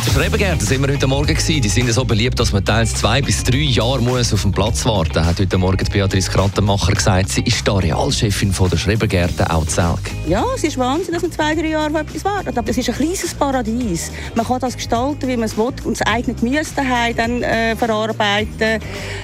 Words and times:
In 0.00 0.06
der 0.06 0.12
Schrebengärten 0.12 0.66
sind 0.66 0.80
wir 0.80 0.94
heute 0.94 1.06
Morgen 1.06 1.26
gewesen. 1.26 1.60
Die 1.60 1.68
sind 1.68 1.92
so 1.92 2.06
beliebt, 2.06 2.40
dass 2.40 2.52
man 2.52 2.64
teils 2.64 2.94
zwei 2.94 3.20
bis 3.20 3.44
drei 3.44 3.58
Jahre 3.58 4.00
muss 4.00 4.32
auf 4.32 4.40
den 4.40 4.50
Platz 4.50 4.86
warten 4.86 5.18
muss, 5.18 5.26
hat 5.26 5.38
heute 5.38 5.58
Morgen 5.58 5.86
Beatrice 5.92 6.30
Krattenmacher 6.30 6.94
gesagt. 6.94 7.28
Sie 7.28 7.42
ist 7.42 7.66
die 7.66 7.70
Realchefin 7.70 8.50
von 8.50 8.70
der 8.70 8.78
Schrebengärten 8.78 9.46
auch 9.48 9.66
Zelg. 9.66 10.00
Ja, 10.26 10.42
es 10.56 10.64
ist 10.64 10.78
Wahnsinn, 10.78 11.12
dass 11.12 11.20
man 11.20 11.32
zwei, 11.32 11.54
drei 11.54 11.68
Jahre 11.68 11.90
auf 11.90 12.00
etwas 12.00 12.24
wartet. 12.24 12.56
Aber 12.56 12.70
es 12.70 12.78
ist 12.78 12.88
ein 12.88 12.94
kleines 12.94 13.34
Paradies. 13.34 14.10
Man 14.34 14.46
kann 14.46 14.58
das 14.60 14.74
gestalten, 14.74 15.28
wie 15.28 15.36
man 15.36 15.44
es 15.44 15.58
will 15.58 15.74
und 15.84 16.00
das 16.00 16.06
eigene 16.06 16.34
Gemüse 16.34 16.70
daheim 16.74 17.14
dann 17.14 17.42
äh, 17.42 17.76
verarbeiten. 17.76 18.80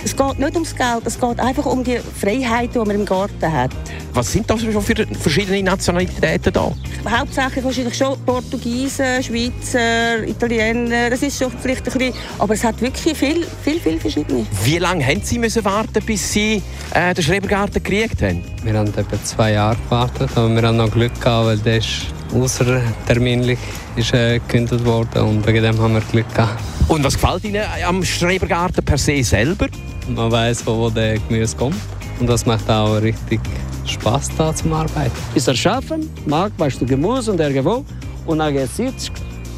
Es 0.06 0.14
geht 0.16 0.38
nicht 0.38 0.54
ums 0.54 0.72
Geld, 0.76 1.02
es 1.04 1.18
geht 1.18 1.40
einfach 1.40 1.66
um 1.66 1.82
die 1.82 1.98
Freiheiten, 1.98 2.74
die 2.74 2.78
man 2.78 2.90
im 2.94 3.04
Garten 3.04 3.52
hat. 3.52 3.72
Was 4.14 4.30
sind 4.30 4.48
das 4.48 4.62
schon 4.62 4.80
für 4.80 5.04
verschiedene 5.18 5.60
Nationalitäten 5.64 6.52
da? 6.52 6.70
Hauptsächlich 7.10 7.64
wahrscheinlich 7.64 7.96
schon 7.96 8.16
Portugiesen, 8.24 9.20
Schweizer, 9.20 10.22
Italiener. 10.24 11.10
Das 11.10 11.22
ist 11.22 11.36
schon 11.36 11.50
vielleicht 11.50 11.88
ein 11.88 11.98
bisschen, 11.98 12.14
aber 12.38 12.54
es 12.54 12.62
hat 12.62 12.80
wirklich 12.80 13.18
viel, 13.18 13.44
viel, 13.64 13.80
viel 13.80 13.98
verschiedene. 13.98 14.46
Wie 14.62 14.78
lange 14.78 15.04
haben 15.04 15.22
Sie 15.24 15.40
müssen 15.40 15.64
warten, 15.64 16.00
bis 16.06 16.32
Sie 16.32 16.62
äh, 16.94 17.12
den 17.12 17.24
Schrebergarten 17.24 17.82
gekriegt 17.82 18.22
haben? 18.22 18.44
Wir 18.62 18.74
haben 18.74 18.86
etwa 18.86 19.24
zwei 19.24 19.54
Jahre 19.54 19.76
gewartet, 19.90 20.30
aber 20.36 20.54
wir 20.54 20.62
haben 20.62 20.76
noch 20.76 20.92
Glück 20.92 21.20
gehabt, 21.20 21.46
weil 21.46 21.58
der 21.58 21.78
ist 21.78 22.06
außerterminlich 22.32 23.58
ist, 23.96 24.14
äh, 24.14 24.38
gekündigt 24.38 24.84
worden 24.84 25.22
und 25.22 25.44
wegen 25.48 25.64
dem 25.64 25.76
haben 25.80 25.94
wir 25.94 26.00
Glück 26.00 26.32
gehabt. 26.32 26.62
Und 26.88 27.02
was 27.02 27.14
gefällt 27.14 27.42
Ihnen 27.44 27.64
am 27.84 28.04
Schrebergarten 28.04 28.84
per 28.84 28.96
se 28.96 29.22
selber? 29.24 29.66
Man 30.08 30.30
weiß, 30.30 30.64
wo, 30.66 30.78
wo 30.78 30.90
der 30.90 31.18
Gemüse 31.18 31.56
kommt 31.56 31.74
und 32.20 32.28
das 32.28 32.46
macht 32.46 32.70
auch 32.70 32.94
richtig 33.02 33.40
Spaß 33.84 34.30
da 34.38 34.54
zum 34.54 34.72
Arbeiten. 34.72 35.10
Ist 35.34 35.48
erschaffen, 35.48 36.08
mag, 36.26 36.52
weißt 36.56 36.80
du, 36.80 36.86
Gemüse 36.86 37.32
und 37.32 37.40
irgendwo 37.40 37.84
und 38.24 38.38
dann 38.38 38.54
sitzt 38.68 39.10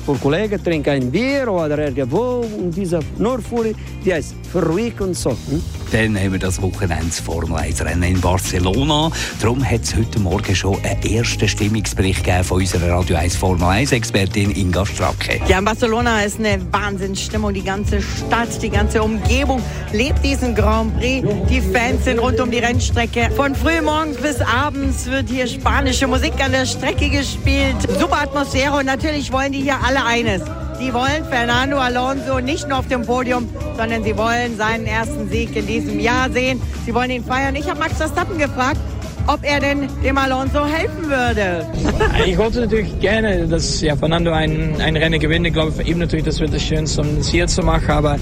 für 0.09 0.15
Kollegen 0.15 0.65
trinken 0.65 0.91
ein 0.91 1.11
Bier 1.11 1.49
oder 1.49 1.79
irgendwo 1.79 2.41
und 2.41 2.75
diese 2.75 3.01
nur 3.19 3.43
für 3.43 3.75
die 4.05 4.11
ist 4.11 4.35
verruhig 4.51 4.99
und 5.01 5.15
so. 5.15 5.31
Hm? 5.31 5.63
Dann 5.93 6.19
haben 6.19 6.33
wir 6.33 6.39
das 6.39 6.61
Wochenende 6.61 7.07
das 7.07 7.21
Formel 7.21 7.57
1 7.59 7.83
Rennen 7.85 8.03
in 8.03 8.21
Barcelona. 8.21 9.11
Darum 9.41 9.65
hat 9.65 9.83
es 9.83 9.95
heute 9.95 10.19
Morgen 10.21 10.55
schon 10.55 10.77
einen 10.85 11.03
ersten 11.03 11.49
Stimmungsbericht 11.49 12.25
gegeben 12.25 12.45
von 12.45 12.61
unserer 12.61 12.91
Radio 12.91 13.17
1 13.17 13.37
Formel 13.37 13.69
1 13.69 13.93
Expertin 13.93 14.51
Inga 14.55 14.85
Stracke. 14.85 15.41
Ja, 15.47 15.59
in 15.59 15.65
Barcelona 15.65 16.23
ist 16.23 16.39
eine 16.39 16.61
Wahnsinnsstimmung. 16.73 17.55
Die 17.55 17.63
ganze 17.63 18.01
Stadt, 18.03 18.63
die 18.63 18.69
ganze 18.69 19.03
Umgebung 19.03 19.63
lebt 19.93 20.23
diesen 20.25 20.55
Grand 20.55 20.99
Prix. 20.99 21.27
Die 21.49 21.61
Fans 21.61 22.05
sind 22.05 22.19
rund 22.19 22.41
um 22.41 22.51
die 22.51 22.59
Rennstrecke. 22.59 23.31
Von 23.35 23.55
frühmorgens 23.55 24.19
bis 24.19 24.41
abends 24.41 25.07
wird 25.07 25.29
hier 25.31 25.47
spanische 25.47 26.07
Musik 26.07 26.35
an 26.43 26.53
der 26.53 26.67
Strecke 26.67 27.09
gespielt. 27.09 27.77
Super 27.99 28.23
Atmosphäre 28.23 28.77
und 28.77 28.87
natürlich 28.87 29.33
wollen 29.33 29.53
die 29.53 29.63
hier 29.63 29.77
alle 29.83 29.98
eines. 30.05 30.43
Die 30.81 30.95
wollen 30.95 31.25
Fernando 31.29 31.79
Alonso 31.79 32.39
nicht 32.39 32.69
nur 32.69 32.79
auf 32.79 32.87
dem 32.87 33.03
Podium, 33.03 33.49
sondern 33.77 34.05
sie 34.05 34.17
wollen 34.17 34.57
seinen 34.57 34.87
ersten 34.87 35.29
Sieg 35.29 35.57
in 35.57 35.67
diesem 35.67 35.99
Jahr 35.99 36.31
sehen. 36.31 36.61
Sie 36.87 36.95
wollen 36.95 37.11
ihn 37.11 37.25
feiern. 37.25 37.57
Ich 37.57 37.69
habe 37.69 37.81
Max 37.81 37.95
Verstappen 37.95 38.39
gefragt, 38.39 38.79
ob 39.27 39.41
er 39.43 39.61
denn 39.61 39.89
dem 40.05 40.19
Alonso 40.19 40.67
helfen 40.67 41.09
würde. 41.09 41.67
Ich 42.27 42.37
wollte 42.37 42.61
natürlich 42.61 42.99
gerne, 43.01 43.47
dass 43.47 43.81
ja, 43.81 43.97
Fernando 43.97 44.33
ein, 44.33 44.81
ein 44.81 44.97
Rennen 44.97 45.19
gewinnt. 45.19 45.47
Ich 45.47 45.53
glaube, 45.53 45.73
für 45.73 45.83
ihn 45.83 45.99
natürlich, 45.99 46.25
das 46.25 46.41
wird 46.41 46.53
das 46.53 46.63
Schönste, 46.63 47.01
um 47.01 47.17
das 47.17 47.29
hier 47.29 47.47
zu 47.47 47.63
machen. 47.63 47.91
Aber 47.91 48.17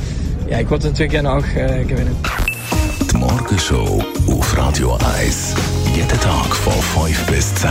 ja, 0.48 0.60
ich 0.60 0.70
wollte 0.70 0.88
natürlich 0.88 1.12
gerne 1.12 1.32
auch 1.32 1.44
äh, 1.56 1.84
gewinnen. 1.84 2.16
Die 3.10 3.16
Morgenshow 3.16 4.02
auf 4.28 4.56
Radio 4.56 4.96
1. 5.18 5.54
Jeden 5.94 6.20
Tag 6.20 6.54
von 6.54 6.72
5 7.04 7.26
bis 7.26 7.54
10. 7.56 7.70